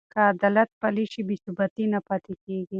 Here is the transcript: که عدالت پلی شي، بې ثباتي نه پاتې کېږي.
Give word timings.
که 0.13 0.19
عدالت 0.31 0.69
پلی 0.81 1.05
شي، 1.13 1.21
بې 1.27 1.35
ثباتي 1.43 1.83
نه 1.93 1.99
پاتې 2.07 2.33
کېږي. 2.43 2.67